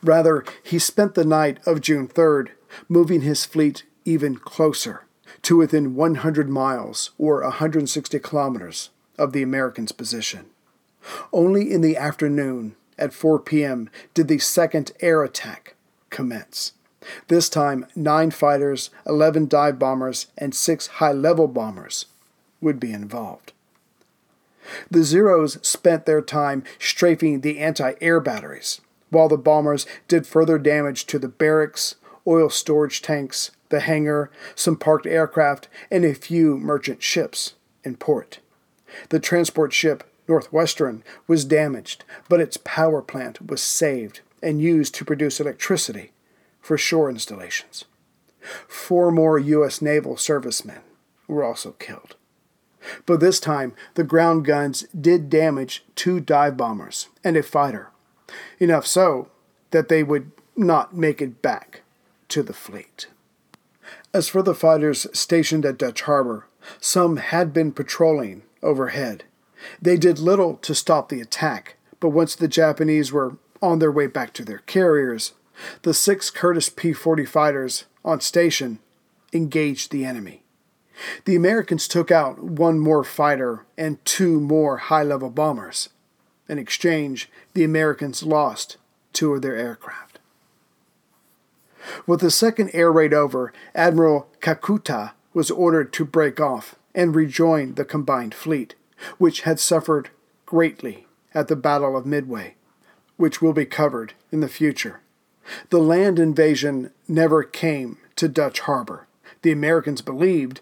Rather, 0.03 0.45
he 0.63 0.79
spent 0.79 1.15
the 1.15 1.25
night 1.25 1.59
of 1.67 1.83
June 1.83 2.09
3rd 2.09 2.51
moving 2.89 3.23
his 3.23 3.45
fleet 3.45 3.85
even 4.05 4.37
closer 4.37 5.05
to 5.43 5.57
within 5.57 5.95
100 5.95 6.49
miles 6.49 7.11
or 7.19 7.43
160 7.43 8.19
kilometers 8.21 8.91
of 9.19 9.33
the 9.33 9.43
Americans' 9.43 9.93
position. 9.93 10.47
Only 11.33 11.73
in 11.73 11.81
the 11.81 11.97
afternoon, 11.97 12.77
at 12.99 13.13
4 13.13 13.39
p.m., 13.41 13.91
did 14.15 14.29
the 14.29 14.39
second 14.39 14.93
air 15.01 15.23
attack 15.23 15.75
commence. 16.11 16.73
This 17.29 17.49
time, 17.49 17.87
nine 17.95 18.31
fighters, 18.31 18.91
11 19.07 19.47
dive 19.47 19.79
bombers, 19.79 20.27
and 20.37 20.55
six 20.55 20.87
high 20.87 21.13
level 21.13 21.47
bombers 21.47 22.07
would 22.61 22.81
be 22.81 22.93
involved. 22.93 23.53
The 24.91 25.05
Zeros 25.05 25.59
spent 25.67 26.07
their 26.07 26.23
time 26.23 26.65
strafing 26.79 27.41
the 27.41 27.59
anti 27.59 27.95
air 28.01 28.19
batteries, 28.19 28.81
while 29.11 29.29
the 29.29 29.39
bombers 29.39 29.87
did 30.09 30.27
further 30.27 30.59
damage 30.59 31.07
to 31.07 31.19
the 31.19 31.29
barracks, 31.29 31.95
oil 32.27 32.51
storage 32.51 33.03
tanks, 33.03 33.51
the 33.69 33.81
hangar, 33.81 34.31
some 34.55 34.77
parked 34.77 35.07
aircraft, 35.07 35.69
and 35.91 36.05
a 36.05 36.15
few 36.15 36.57
merchant 36.57 37.03
ships 37.03 37.55
in 37.85 37.97
port. 37.97 38.41
The 39.11 39.21
transport 39.21 39.73
ship 39.73 40.05
Northwestern 40.29 41.05
was 41.27 41.45
damaged, 41.45 42.05
but 42.29 42.41
its 42.41 42.57
power 42.57 43.01
plant 43.01 43.49
was 43.49 43.63
saved 43.63 44.21
and 44.43 44.61
used 44.61 44.95
to 44.97 45.05
produce 45.05 45.41
electricity 45.41 46.13
for 46.61 46.77
shore 46.77 47.09
installations. 47.09 47.85
Four 48.69 49.11
more 49.11 49.39
U.S. 49.39 49.81
naval 49.81 50.17
servicemen 50.17 50.81
were 51.29 51.45
also 51.45 51.73
killed. 51.73 52.17
But 53.05 53.21
this 53.21 53.41
time, 53.41 53.75
the 53.95 54.05
ground 54.05 54.45
guns 54.45 54.87
did 54.99 55.29
damage 55.29 55.85
two 55.97 56.21
dive 56.21 56.57
bombers 56.57 57.09
and 57.25 57.37
a 57.37 57.43
fighter, 57.43 57.91
enough 58.61 58.87
so 58.87 59.29
that 59.73 59.89
they 59.89 60.03
would 60.03 60.31
not 60.57 60.97
make 60.97 61.21
it 61.21 61.43
back 61.43 61.83
to 62.29 62.43
the 62.43 62.53
fleet. 62.53 63.09
As 64.13 64.29
for 64.29 64.43
the 64.43 64.55
fighters 64.55 65.07
stationed 65.13 65.65
at 65.65 65.79
Dutch 65.79 66.03
Harbor, 66.03 66.47
some 66.81 67.19
had 67.19 67.53
been 67.53 67.73
patrolling 67.73 68.43
overhead. 68.63 69.25
They 69.81 69.97
did 69.97 70.19
little 70.19 70.57
to 70.57 70.75
stop 70.75 71.09
the 71.09 71.21
attack, 71.21 71.77
but 72.01 72.11
once 72.11 72.35
the 72.35 72.49
Japanese 72.49 73.13
were 73.13 73.37
on 73.63 73.79
their 73.79 73.93
way 73.93 74.07
back 74.07 74.33
to 74.35 74.45
their 74.45 74.59
carriers, 74.59 75.33
the 75.83 75.95
six 75.95 76.31
Curtiss 76.31 76.69
P 76.69 76.93
40 76.93 77.25
fighters 77.25 77.85
on 78.05 78.21
station 78.21 78.79
engaged 79.33 79.91
the 79.91 80.05
enemy. 80.05 80.43
The 81.25 81.37
Americans 81.37 81.89
took 81.89 82.11
out 82.11 82.43
one 82.43 82.79
more 82.79 83.05
fighter 83.05 83.67
and 83.77 84.03
two 84.05 84.41
more 84.41 84.79
high 84.79 85.03
level 85.03 85.31
bombers. 85.31 85.91
In 86.49 86.59
exchange, 86.59 87.29
the 87.55 87.65
Americans 87.65 88.23
lost 88.23 88.77
two 89.13 89.35
of 89.35 89.43
their 89.43 89.57
aircraft. 89.57 90.06
With 92.07 92.21
the 92.21 92.31
second 92.31 92.71
air 92.73 92.91
raid 92.93 93.15
over, 93.15 93.53
Admiral 93.75 94.29
Kakuta 94.41 95.13
was 95.35 95.51
ordered 95.51 95.93
to 95.95 96.05
break 96.05 96.41
off 96.41 96.77
and 96.95 97.15
rejoin 97.15 97.75
the 97.75 97.85
combined 97.85 98.35
fleet, 98.35 98.75
which 99.19 99.43
had 99.43 99.61
suffered 99.61 100.11
greatly 100.47 101.07
at 101.35 101.49
the 101.49 101.57
Battle 101.57 101.97
of 101.97 102.07
Midway, 102.07 102.55
which 103.17 103.43
will 103.43 103.53
be 103.53 103.67
covered 103.67 104.15
in 104.33 104.41
the 104.41 104.49
future. 104.49 105.01
The 105.71 105.79
land 105.79 106.19
invasion 106.19 106.91
never 107.07 107.43
came 107.43 107.99
to 108.17 108.29
Dutch 108.29 108.61
Harbor. 108.61 109.07
The 109.43 109.53
Americans 109.53 110.03
believed 110.03 110.61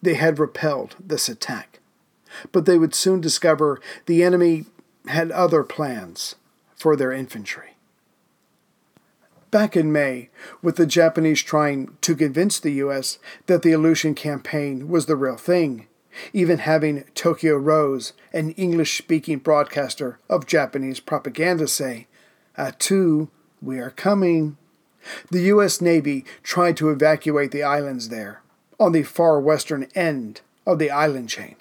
they 0.00 0.14
had 0.14 0.38
repelled 0.38 0.96
this 1.00 1.28
attack. 1.28 1.80
But 2.52 2.66
they 2.66 2.78
would 2.78 2.94
soon 2.94 3.20
discover 3.20 3.80
the 4.06 4.22
enemy 4.22 4.66
had 5.06 5.30
other 5.30 5.62
plans 5.64 6.36
for 6.74 6.96
their 6.96 7.12
infantry. 7.12 7.75
Back 9.56 9.74
in 9.74 9.90
May, 9.90 10.28
with 10.60 10.76
the 10.76 10.84
Japanese 10.84 11.40
trying 11.42 11.96
to 12.02 12.14
convince 12.14 12.60
the 12.60 12.72
U.S. 12.72 13.18
that 13.46 13.62
the 13.62 13.72
Aleutian 13.72 14.14
campaign 14.14 14.90
was 14.90 15.06
the 15.06 15.16
real 15.16 15.38
thing, 15.38 15.86
even 16.34 16.58
having 16.58 17.04
Tokyo 17.14 17.56
Rose, 17.56 18.12
an 18.34 18.50
English 18.50 18.98
speaking 18.98 19.38
broadcaster 19.38 20.18
of 20.28 20.44
Japanese 20.44 21.00
propaganda, 21.00 21.66
say, 21.68 22.06
Attu, 22.58 23.30
we 23.62 23.78
are 23.78 23.88
coming. 23.88 24.58
The 25.30 25.44
U.S. 25.44 25.80
Navy 25.80 26.26
tried 26.42 26.76
to 26.76 26.90
evacuate 26.90 27.50
the 27.50 27.62
islands 27.62 28.10
there, 28.10 28.42
on 28.78 28.92
the 28.92 29.04
far 29.04 29.40
western 29.40 29.88
end 29.94 30.42
of 30.66 30.78
the 30.78 30.90
island 30.90 31.30
chain. 31.30 31.56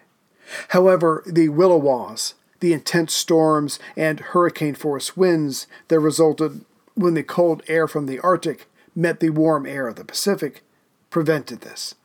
However, 0.71 1.23
the 1.25 1.47
Williwaws, 1.47 2.33
the 2.59 2.73
intense 2.73 3.13
storms 3.13 3.79
and 3.95 4.19
hurricane 4.19 4.75
force 4.75 5.15
winds 5.15 5.65
that 5.87 6.01
resulted 6.01 6.65
when 6.95 7.13
the 7.13 7.23
cold 7.23 7.61
air 7.67 7.87
from 7.87 8.05
the 8.05 8.19
Arctic 8.19 8.67
met 8.95 9.19
the 9.19 9.29
warm 9.29 9.65
air 9.65 9.87
of 9.87 9.95
the 9.95 10.05
Pacific, 10.05 10.63
prevented 11.09 11.61
this. 11.61 11.95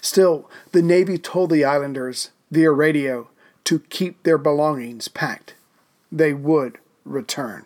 Still, 0.00 0.50
the 0.72 0.82
Navy 0.82 1.18
told 1.18 1.50
the 1.50 1.64
islanders 1.64 2.30
via 2.50 2.70
radio 2.70 3.28
to 3.64 3.80
keep 3.80 4.22
their 4.22 4.38
belongings 4.38 5.08
packed. 5.08 5.54
They 6.12 6.32
would 6.32 6.78
return. 7.04 7.64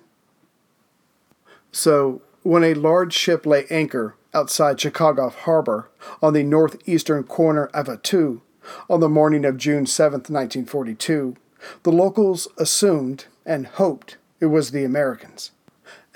So, 1.72 2.22
when 2.42 2.64
a 2.64 2.74
large 2.74 3.12
ship 3.12 3.44
lay 3.44 3.66
anchor 3.70 4.14
outside 4.32 4.78
Chichagof 4.78 5.34
Harbor 5.34 5.90
on 6.22 6.32
the 6.32 6.42
northeastern 6.42 7.24
corner 7.24 7.66
of 7.66 7.86
Attu 7.86 8.40
on 8.88 9.00
the 9.00 9.08
morning 9.08 9.44
of 9.44 9.56
June 9.56 9.86
7, 9.86 10.12
1942, 10.18 11.36
the 11.82 11.92
locals 11.92 12.48
assumed 12.56 13.26
and 13.44 13.66
hoped 13.66 14.16
it 14.40 14.46
was 14.46 14.70
the 14.70 14.84
Americans. 14.84 15.50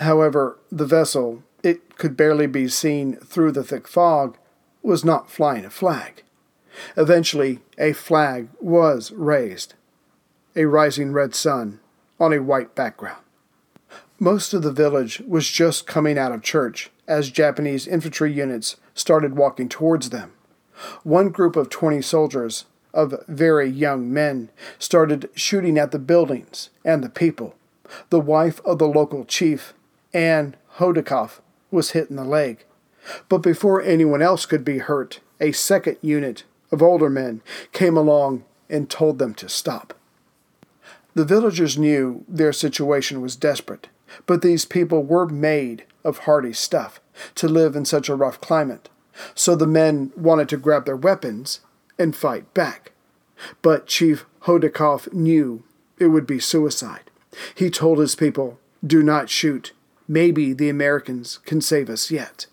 However, 0.03 0.59
the 0.71 0.87
vessel, 0.87 1.43
it 1.63 1.97
could 1.97 2.17
barely 2.17 2.47
be 2.47 2.67
seen 2.69 3.17
through 3.17 3.53
the 3.53 3.63
thick 3.63 3.87
fog, 3.87 4.37
was 4.83 5.05
not 5.05 5.31
flying 5.31 5.65
a 5.65 5.71
flag. 5.71 6.25
Eventually, 6.97 7.61
a 7.79 7.93
flag 7.93 8.49
was 8.61 9.13
raised 9.13 9.75
a 10.55 10.67
rising 10.67 11.13
red 11.13 11.35
sun 11.35 11.81
on 12.21 12.33
a 12.33 12.43
white 12.43 12.75
background. 12.75 13.23
Most 14.19 14.53
of 14.53 14.63
the 14.63 14.73
village 14.73 15.23
was 15.27 15.49
just 15.49 15.87
coming 15.87 16.19
out 16.19 16.33
of 16.33 16.43
church 16.43 16.91
as 17.09 17.31
Japanese 17.31 17.87
infantry 17.87 18.33
units 18.33 18.77
started 18.95 19.37
walking 19.37 19.69
towards 19.69 20.11
them. 20.11 20.33
One 21.05 21.31
group 21.31 21.57
of 21.57 21.71
20 21.71 22.03
soldiers, 22.03 22.67
of 22.93 23.15
very 23.27 23.71
young 23.71 24.13
men, 24.13 24.51
started 24.79 25.31
shooting 25.35 25.79
at 25.79 25.91
the 25.91 25.99
buildings 25.99 26.69
and 26.85 27.03
the 27.03 27.09
people. 27.09 27.55
The 28.11 28.21
wife 28.21 28.61
of 28.65 28.79
the 28.79 28.89
local 28.89 29.25
chief, 29.25 29.75
Anne 30.15 30.57
Hodikoff, 30.77 31.41
was 31.71 31.91
hit 31.93 32.11
in 32.11 32.17
the 32.17 32.25
leg. 32.25 32.65
But 33.29 33.39
before 33.39 33.83
anyone 33.83 34.23
else 34.23 34.47
could 34.47 34.65
be 34.65 34.79
hurt, 34.79 35.21
a 35.41 35.53
second 35.53 35.97
unit 36.03 36.45
of 36.71 36.83
older 36.83 37.11
men 37.11 37.43
came 37.73 37.97
along 37.97 38.45
and 38.71 38.89
told 38.89 39.19
them 39.19 39.35
to 39.35 39.49
stop. 39.49 39.95
The 41.15 41.25
villagers 41.25 41.77
knew 41.77 42.25
their 42.29 42.53
situation 42.53 43.21
was 43.21 43.37
desperate, 43.37 43.89
but 44.27 44.43
these 44.43 44.65
people 44.65 45.03
were 45.03 45.27
made 45.27 45.85
of 46.05 46.19
hardy 46.19 46.53
stuff 46.53 47.01
to 47.35 47.49
live 47.49 47.77
in 47.77 47.85
such 47.85 48.09
a 48.09 48.15
rough 48.15 48.41
climate, 48.41 48.89
so 49.35 49.55
the 49.55 49.67
men 49.67 50.13
wanted 50.17 50.49
to 50.51 50.57
grab 50.57 50.87
their 50.87 50.97
weapons 50.97 51.61
and 51.99 52.17
fight 52.17 52.53
back. 52.55 52.93
But 53.61 53.87
Chief 53.87 54.25
Hodikoff 54.43 55.13
knew 55.13 55.65
it 55.99 56.07
would 56.07 56.27
be 56.27 56.39
suicide. 56.39 57.11
He 57.55 57.71
told 57.71 57.99
his 57.99 58.15
people, 58.15 58.59
Do 58.85 59.03
not 59.03 59.29
shoot. 59.29 59.73
Maybe 60.13 60.53
the 60.53 60.69
Americans 60.69 61.39
can 61.47 61.63
save 61.63 61.89
us 61.89 62.11
yet. 62.11 62.45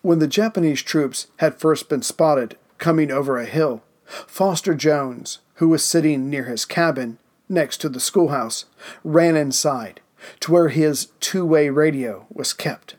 When 0.00 0.20
the 0.20 0.28
Japanese 0.28 0.80
troops 0.80 1.26
had 1.38 1.58
first 1.58 1.88
been 1.88 2.02
spotted 2.02 2.56
coming 2.78 3.10
over 3.10 3.36
a 3.36 3.46
hill, 3.46 3.82
Foster 4.04 4.72
Jones, 4.72 5.40
who 5.54 5.66
was 5.68 5.82
sitting 5.82 6.30
near 6.30 6.44
his 6.44 6.64
cabin 6.64 7.18
next 7.48 7.78
to 7.78 7.88
the 7.88 7.98
schoolhouse, 7.98 8.66
ran 9.02 9.34
inside 9.34 10.00
to 10.38 10.52
where 10.52 10.68
his 10.68 11.08
two 11.18 11.44
way 11.44 11.68
radio 11.68 12.26
was 12.32 12.52
kept. 12.52 12.94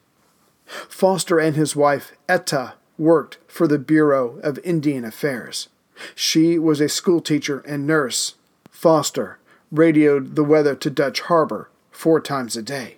Foster 0.66 1.40
and 1.40 1.56
his 1.56 1.74
wife, 1.74 2.12
Etta, 2.28 2.74
worked 2.98 3.38
for 3.48 3.66
the 3.66 3.80
Bureau 3.80 4.42
of 4.44 4.60
Indian 4.66 5.06
Affairs. 5.06 5.70
She 6.16 6.60
was 6.60 6.82
a 6.82 6.90
schoolteacher 6.90 7.60
and 7.60 7.88
nurse. 7.88 8.36
Foster 8.70 9.40
radioed 9.72 10.36
the 10.36 10.44
weather 10.44 10.76
to 10.76 10.90
Dutch 10.90 11.22
Harbor 11.22 11.70
four 11.92 12.20
times 12.20 12.58
a 12.58 12.62
day. 12.62 12.97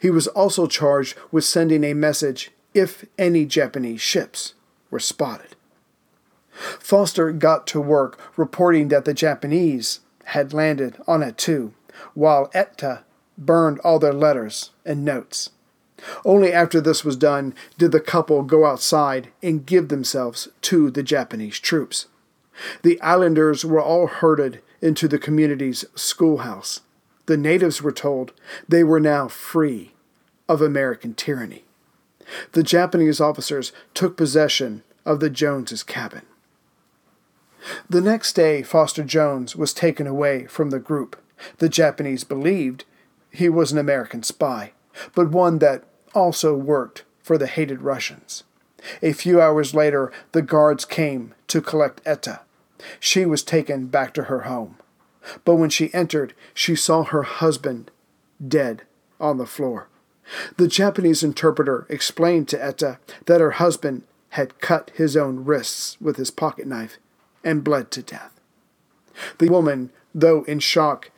He 0.00 0.10
was 0.10 0.26
also 0.28 0.66
charged 0.66 1.16
with 1.30 1.44
sending 1.44 1.84
a 1.84 1.94
message 1.94 2.50
if 2.74 3.04
any 3.18 3.44
Japanese 3.44 4.00
ships 4.00 4.54
were 4.90 5.00
spotted. 5.00 5.56
Foster 6.52 7.32
got 7.32 7.66
to 7.68 7.80
work 7.80 8.18
reporting 8.36 8.88
that 8.88 9.04
the 9.04 9.14
Japanese 9.14 10.00
had 10.26 10.52
landed 10.52 10.96
on 11.06 11.20
Attu, 11.20 11.72
while 12.14 12.50
Etta 12.54 13.04
burned 13.36 13.80
all 13.80 13.98
their 13.98 14.12
letters 14.12 14.70
and 14.84 15.04
notes. 15.04 15.50
Only 16.24 16.52
after 16.52 16.80
this 16.80 17.04
was 17.04 17.16
done 17.16 17.54
did 17.78 17.92
the 17.92 18.00
couple 18.00 18.42
go 18.42 18.66
outside 18.66 19.30
and 19.42 19.66
give 19.66 19.88
themselves 19.88 20.48
to 20.62 20.90
the 20.90 21.02
Japanese 21.02 21.58
troops. 21.58 22.06
The 22.82 23.00
islanders 23.00 23.64
were 23.64 23.82
all 23.82 24.06
herded 24.06 24.60
into 24.80 25.08
the 25.08 25.18
community's 25.18 25.84
schoolhouse. 25.94 26.80
The 27.26 27.36
natives 27.36 27.82
were 27.82 27.92
told 27.92 28.32
they 28.68 28.84
were 28.84 29.00
now 29.00 29.28
free 29.28 29.92
of 30.48 30.60
American 30.60 31.14
tyranny. 31.14 31.64
The 32.52 32.62
Japanese 32.62 33.20
officers 33.20 33.72
took 33.92 34.16
possession 34.16 34.82
of 35.04 35.20
the 35.20 35.30
Joneses' 35.30 35.82
cabin. 35.82 36.22
The 37.88 38.00
next 38.00 38.34
day, 38.34 38.62
Foster 38.62 39.04
Jones 39.04 39.56
was 39.56 39.72
taken 39.72 40.06
away 40.06 40.46
from 40.46 40.70
the 40.70 40.78
group. 40.78 41.16
The 41.58 41.68
Japanese 41.68 42.24
believed 42.24 42.84
he 43.30 43.48
was 43.48 43.72
an 43.72 43.78
American 43.78 44.22
spy, 44.22 44.72
but 45.14 45.30
one 45.30 45.58
that 45.58 45.84
also 46.14 46.54
worked 46.54 47.04
for 47.22 47.38
the 47.38 47.46
hated 47.46 47.82
Russians. 47.82 48.44
A 49.02 49.12
few 49.12 49.40
hours 49.40 49.74
later, 49.74 50.12
the 50.32 50.42
guards 50.42 50.84
came 50.84 51.34
to 51.48 51.62
collect 51.62 52.02
Etta. 52.04 52.40
She 53.00 53.24
was 53.24 53.42
taken 53.42 53.86
back 53.86 54.12
to 54.14 54.24
her 54.24 54.40
home. 54.40 54.76
But 55.44 55.56
when 55.56 55.70
she 55.70 55.92
entered, 55.94 56.34
she 56.52 56.76
saw 56.76 57.04
her 57.04 57.22
husband 57.22 57.90
dead 58.46 58.82
on 59.20 59.38
the 59.38 59.46
floor. 59.46 59.88
The 60.56 60.68
Japanese 60.68 61.22
interpreter 61.22 61.86
explained 61.88 62.48
to 62.48 62.64
Etta 62.64 62.98
that 63.26 63.40
her 63.40 63.52
husband 63.52 64.02
had 64.30 64.58
cut 64.60 64.90
his 64.94 65.16
own 65.16 65.44
wrists 65.44 65.96
with 66.00 66.16
his 66.16 66.30
pocket 66.30 66.66
knife 66.66 66.98
and 67.42 67.62
bled 67.62 67.90
to 67.92 68.02
death. 68.02 68.40
The 69.38 69.48
woman, 69.48 69.90
though 70.14 70.42
in 70.44 70.58
shock, 70.58 71.10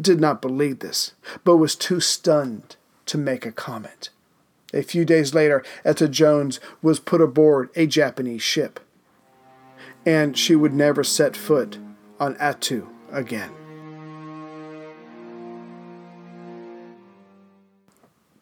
did 0.00 0.20
not 0.20 0.42
believe 0.42 0.78
this, 0.78 1.14
but 1.42 1.56
was 1.56 1.74
too 1.74 2.00
stunned 2.00 2.76
to 3.06 3.18
make 3.18 3.44
a 3.44 3.52
comment. 3.52 4.10
A 4.72 4.82
few 4.82 5.04
days 5.04 5.34
later, 5.34 5.64
Etta 5.84 6.06
Jones 6.06 6.60
was 6.80 7.00
put 7.00 7.20
aboard 7.20 7.70
a 7.74 7.86
Japanese 7.86 8.42
ship, 8.42 8.78
and 10.06 10.38
she 10.38 10.54
would 10.54 10.72
never 10.72 11.02
set 11.02 11.36
foot 11.36 11.78
on 12.20 12.36
Attu 12.36 12.86
again. 13.12 13.50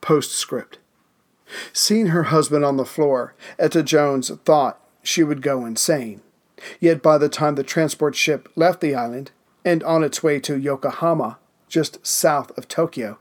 Postscript 0.01 0.79
Seeing 1.73 2.09
her 2.09 2.25
husband 2.25 2.65
on 2.65 2.77
the 2.77 2.85
floor, 2.85 3.35
Etta 3.59 3.83
Jones 3.83 4.31
thought 4.45 4.81
she 5.03 5.23
would 5.23 5.43
go 5.43 5.65
insane. 5.65 6.21
Yet 6.81 7.03
by 7.03 7.19
the 7.19 7.29
time 7.29 7.55
the 7.55 7.63
transport 7.63 8.15
ship 8.15 8.49
left 8.57 8.81
the 8.81 8.95
island 8.95 9.31
and 9.65 9.83
on 9.85 10.03
its 10.03 10.23
way 10.23 10.41
to 10.41 10.59
Yokohama, 10.59 11.39
just 11.69 12.05
south 12.07 12.57
of 12.59 12.69
Tokyo, 12.69 13.19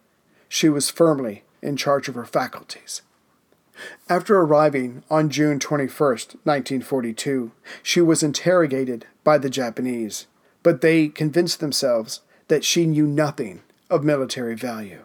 she 0.50 0.70
was 0.70 0.90
firmly 0.90 1.44
in 1.62 1.78
charge 1.78 2.08
of 2.08 2.16
her 2.16 2.26
faculties. 2.26 3.02
After 4.10 4.40
arriving 4.40 5.04
on 5.10 5.30
June 5.30 5.60
21, 5.60 5.90
1942, 5.90 7.52
she 7.84 8.02
was 8.02 8.24
interrogated 8.24 9.06
by 9.24 9.38
the 9.38 9.50
Japanese, 9.50 10.26
but 10.64 10.82
they 10.82 11.08
convinced 11.08 11.60
themselves 11.60 12.22
that 12.48 12.64
she 12.64 12.86
knew 12.86 13.08
nothing 13.08 13.62
of 13.90 14.04
military 14.04 14.56
value. 14.56 15.04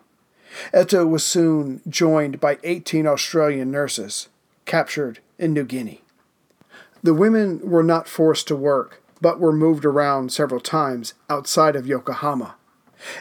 Etta 0.72 1.06
was 1.06 1.24
soon 1.24 1.80
joined 1.88 2.40
by 2.40 2.58
18 2.62 3.06
Australian 3.06 3.70
nurses 3.70 4.28
captured 4.64 5.18
in 5.38 5.52
New 5.52 5.64
Guinea. 5.64 6.02
The 7.02 7.14
women 7.14 7.60
were 7.68 7.82
not 7.82 8.08
forced 8.08 8.46
to 8.48 8.56
work, 8.56 9.02
but 9.20 9.40
were 9.40 9.52
moved 9.52 9.84
around 9.84 10.32
several 10.32 10.60
times 10.60 11.14
outside 11.28 11.74
of 11.74 11.86
Yokohama. 11.86 12.54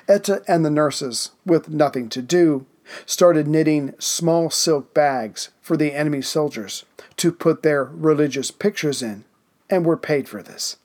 Etta 0.08 0.44
and 0.48 0.63
the 0.63 0.70
nurses, 0.70 1.32
with 1.46 1.70
nothing 1.70 2.10
to 2.10 2.22
do, 2.22 2.65
started 3.06 3.48
knitting 3.48 3.94
small 4.00 4.50
silk 4.50 4.94
bags 4.94 5.50
for 5.62 5.78
the 5.78 5.94
enemy 5.94 6.22
soldiers 6.22 6.86
to 7.17 7.32
put 7.32 7.63
their 7.63 7.84
religious 7.84 8.52
pictures 8.52 9.02
in, 9.02 9.24
and 9.70 9.86
were 9.86 9.98
paid 9.98 10.28
for 10.28 10.44
this. 10.44 10.78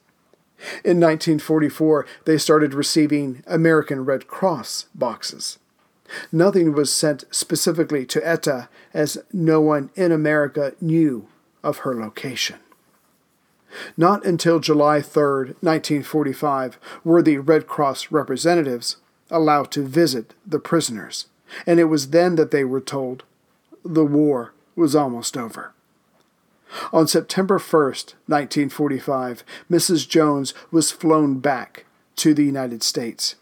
In 0.83 0.99
1944, 0.99 2.05
they 2.25 2.37
started 2.37 2.73
receiving 2.73 3.43
American 3.45 4.05
Red 4.05 4.27
Cross 4.27 4.87
boxes. 4.95 5.59
Nothing 6.31 6.73
was 6.73 6.91
sent 6.91 7.25
specifically 7.31 8.05
to 8.07 8.27
Etta, 8.27 8.69
as 8.93 9.17
no 9.31 9.61
one 9.61 9.89
in 9.95 10.11
America 10.11 10.73
knew 10.79 11.27
of 11.63 11.79
her 11.79 11.93
location. 11.93 12.57
Not 13.95 14.25
until 14.25 14.59
July 14.59 15.01
3, 15.01 15.55
1945, 15.59 16.79
were 17.03 17.21
the 17.21 17.37
Red 17.37 17.67
Cross 17.67 18.11
representatives 18.11 18.97
allowed 19.29 19.71
to 19.71 19.83
visit 19.83 20.33
the 20.45 20.59
prisoners, 20.59 21.27
and 21.65 21.79
it 21.79 21.85
was 21.85 22.09
then 22.09 22.35
that 22.35 22.51
they 22.51 22.63
were 22.63 22.81
told 22.81 23.23
the 23.83 24.05
war 24.05 24.53
was 24.75 24.95
almost 24.95 25.37
over. 25.37 25.73
On 26.91 27.07
September 27.07 27.57
1, 27.57 27.61
1945, 27.61 29.43
Mrs. 29.71 30.05
Jones 30.07 30.53
was 30.71 30.91
flown 30.91 31.39
back 31.39 31.85
to 32.17 32.33
the 32.33 32.43
United 32.43 32.83
States. 32.83 33.35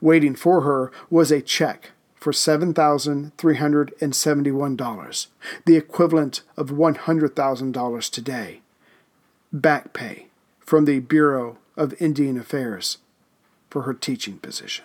Waiting 0.00 0.34
for 0.34 0.62
her 0.62 0.90
was 1.08 1.30
a 1.30 1.40
check 1.40 1.90
for 2.14 2.32
$7,371, 2.32 5.26
the 5.64 5.76
equivalent 5.76 6.42
of 6.56 6.70
$100,000 6.70 8.10
today. 8.10 8.60
Back 9.52 9.92
pay 9.92 10.26
from 10.60 10.84
the 10.84 11.00
Bureau 11.00 11.58
of 11.76 12.00
Indian 12.00 12.38
Affairs 12.38 12.98
for 13.70 13.82
her 13.82 13.94
teaching 13.94 14.38
position. 14.38 14.84